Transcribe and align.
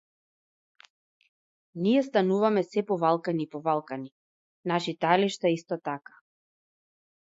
Ние 1.87 2.01
стануваме 2.09 2.65
сѐ 2.71 2.87
повалкани 2.93 3.47
и 3.49 3.53
повалкани, 3.55 4.13
нашите 4.75 5.13
алишта 5.15 5.57
исто 5.59 5.83
така. 5.91 6.23